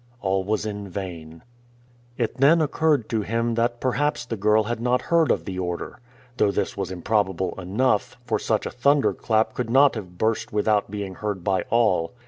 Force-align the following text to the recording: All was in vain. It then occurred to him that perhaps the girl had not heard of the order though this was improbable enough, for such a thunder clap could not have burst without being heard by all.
All 0.19 0.43
was 0.43 0.65
in 0.65 0.89
vain. 0.89 1.43
It 2.17 2.37
then 2.39 2.59
occurred 2.59 3.07
to 3.09 3.21
him 3.21 3.53
that 3.53 3.79
perhaps 3.79 4.25
the 4.25 4.35
girl 4.35 4.63
had 4.63 4.79
not 4.81 4.99
heard 5.13 5.29
of 5.29 5.45
the 5.45 5.59
order 5.59 5.99
though 6.37 6.49
this 6.49 6.75
was 6.75 6.89
improbable 6.89 7.53
enough, 7.59 8.17
for 8.25 8.39
such 8.39 8.65
a 8.65 8.71
thunder 8.71 9.13
clap 9.13 9.53
could 9.53 9.69
not 9.69 9.93
have 9.93 10.17
burst 10.17 10.51
without 10.51 10.89
being 10.89 11.13
heard 11.13 11.43
by 11.43 11.65
all. 11.69 12.13